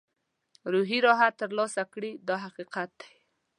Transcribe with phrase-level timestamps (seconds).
[0.73, 3.13] روحي راحت ترلاسه کړي دا حقیقت دی.